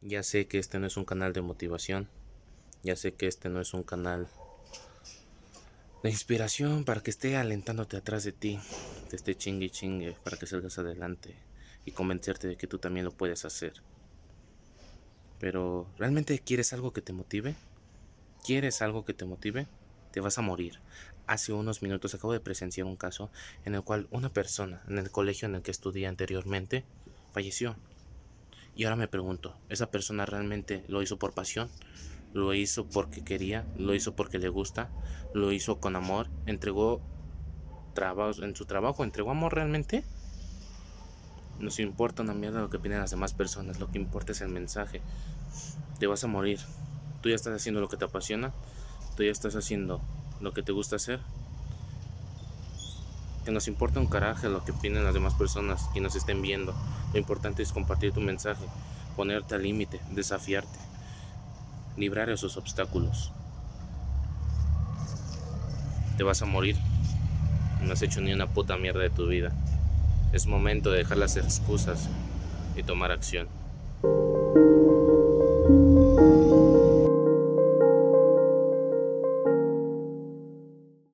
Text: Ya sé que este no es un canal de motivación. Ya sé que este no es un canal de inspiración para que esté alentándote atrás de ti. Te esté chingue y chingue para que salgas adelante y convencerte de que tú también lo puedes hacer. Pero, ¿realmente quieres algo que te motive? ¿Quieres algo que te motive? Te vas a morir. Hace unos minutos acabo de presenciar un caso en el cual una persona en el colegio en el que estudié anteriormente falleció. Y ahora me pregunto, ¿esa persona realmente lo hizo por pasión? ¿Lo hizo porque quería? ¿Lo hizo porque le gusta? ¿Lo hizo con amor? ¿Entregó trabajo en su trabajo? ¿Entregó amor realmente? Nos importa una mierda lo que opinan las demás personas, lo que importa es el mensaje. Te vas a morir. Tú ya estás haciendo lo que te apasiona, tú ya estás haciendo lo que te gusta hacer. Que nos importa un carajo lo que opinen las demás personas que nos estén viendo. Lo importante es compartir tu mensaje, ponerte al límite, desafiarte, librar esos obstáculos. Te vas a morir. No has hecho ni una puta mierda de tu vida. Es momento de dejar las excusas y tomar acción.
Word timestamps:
Ya 0.00 0.22
sé 0.22 0.46
que 0.46 0.58
este 0.58 0.78
no 0.78 0.86
es 0.86 0.96
un 0.96 1.04
canal 1.04 1.32
de 1.32 1.40
motivación. 1.40 2.08
Ya 2.84 2.94
sé 2.94 3.14
que 3.14 3.26
este 3.26 3.48
no 3.48 3.60
es 3.60 3.74
un 3.74 3.82
canal 3.82 4.28
de 6.04 6.10
inspiración 6.10 6.84
para 6.84 7.02
que 7.02 7.10
esté 7.10 7.36
alentándote 7.36 7.96
atrás 7.96 8.22
de 8.22 8.30
ti. 8.30 8.60
Te 9.10 9.16
esté 9.16 9.34
chingue 9.34 9.66
y 9.66 9.70
chingue 9.70 10.16
para 10.22 10.36
que 10.36 10.46
salgas 10.46 10.78
adelante 10.78 11.34
y 11.84 11.90
convencerte 11.90 12.46
de 12.46 12.56
que 12.56 12.68
tú 12.68 12.78
también 12.78 13.04
lo 13.04 13.10
puedes 13.10 13.44
hacer. 13.44 13.82
Pero, 15.40 15.88
¿realmente 15.98 16.38
quieres 16.38 16.72
algo 16.72 16.92
que 16.92 17.02
te 17.02 17.12
motive? 17.12 17.56
¿Quieres 18.44 18.82
algo 18.82 19.04
que 19.04 19.14
te 19.14 19.24
motive? 19.24 19.66
Te 20.12 20.20
vas 20.20 20.38
a 20.38 20.42
morir. 20.42 20.78
Hace 21.26 21.52
unos 21.52 21.82
minutos 21.82 22.14
acabo 22.14 22.32
de 22.32 22.40
presenciar 22.40 22.86
un 22.86 22.96
caso 22.96 23.30
en 23.64 23.74
el 23.74 23.82
cual 23.82 24.06
una 24.12 24.32
persona 24.32 24.82
en 24.88 24.98
el 24.98 25.10
colegio 25.10 25.48
en 25.48 25.56
el 25.56 25.62
que 25.62 25.72
estudié 25.72 26.06
anteriormente 26.06 26.84
falleció. 27.32 27.76
Y 28.78 28.84
ahora 28.84 28.94
me 28.94 29.08
pregunto, 29.08 29.56
¿esa 29.68 29.90
persona 29.90 30.24
realmente 30.24 30.84
lo 30.86 31.02
hizo 31.02 31.18
por 31.18 31.34
pasión? 31.34 31.68
¿Lo 32.32 32.54
hizo 32.54 32.88
porque 32.88 33.24
quería? 33.24 33.66
¿Lo 33.76 33.92
hizo 33.92 34.14
porque 34.14 34.38
le 34.38 34.48
gusta? 34.50 34.88
¿Lo 35.34 35.50
hizo 35.50 35.80
con 35.80 35.96
amor? 35.96 36.28
¿Entregó 36.46 37.00
trabajo 37.92 38.44
en 38.44 38.54
su 38.54 38.66
trabajo? 38.66 39.02
¿Entregó 39.02 39.32
amor 39.32 39.56
realmente? 39.56 40.04
Nos 41.58 41.80
importa 41.80 42.22
una 42.22 42.34
mierda 42.34 42.60
lo 42.60 42.70
que 42.70 42.76
opinan 42.76 43.00
las 43.00 43.10
demás 43.10 43.34
personas, 43.34 43.80
lo 43.80 43.90
que 43.90 43.98
importa 43.98 44.30
es 44.30 44.42
el 44.42 44.48
mensaje. 44.48 45.02
Te 45.98 46.06
vas 46.06 46.22
a 46.22 46.28
morir. 46.28 46.60
Tú 47.20 47.30
ya 47.30 47.34
estás 47.34 47.56
haciendo 47.56 47.80
lo 47.80 47.88
que 47.88 47.96
te 47.96 48.04
apasiona, 48.04 48.54
tú 49.16 49.24
ya 49.24 49.32
estás 49.32 49.56
haciendo 49.56 50.00
lo 50.40 50.52
que 50.52 50.62
te 50.62 50.70
gusta 50.70 50.94
hacer. 50.94 51.18
Que 53.48 53.52
nos 53.52 53.66
importa 53.66 53.98
un 53.98 54.08
carajo 54.08 54.46
lo 54.50 54.62
que 54.62 54.72
opinen 54.72 55.04
las 55.04 55.14
demás 55.14 55.32
personas 55.32 55.88
que 55.94 56.02
nos 56.02 56.14
estén 56.14 56.42
viendo. 56.42 56.74
Lo 57.14 57.18
importante 57.18 57.62
es 57.62 57.72
compartir 57.72 58.12
tu 58.12 58.20
mensaje, 58.20 58.62
ponerte 59.16 59.54
al 59.54 59.62
límite, 59.62 60.02
desafiarte, 60.10 60.78
librar 61.96 62.28
esos 62.28 62.58
obstáculos. 62.58 63.32
Te 66.18 66.24
vas 66.24 66.42
a 66.42 66.44
morir. 66.44 66.76
No 67.80 67.94
has 67.94 68.02
hecho 68.02 68.20
ni 68.20 68.34
una 68.34 68.48
puta 68.48 68.76
mierda 68.76 69.00
de 69.00 69.08
tu 69.08 69.26
vida. 69.26 69.50
Es 70.34 70.46
momento 70.46 70.90
de 70.90 70.98
dejar 70.98 71.16
las 71.16 71.38
excusas 71.38 72.10
y 72.76 72.82
tomar 72.82 73.12
acción. 73.12 73.48